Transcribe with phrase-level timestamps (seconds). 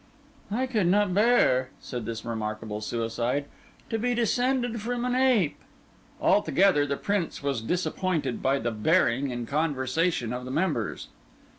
[0.49, 3.45] "I could not bear," said this remarkable suicide,
[3.91, 5.57] "to be descended from an ape."
[6.19, 11.09] Altogether, the Prince was disappointed by the bearing and conversation of the members.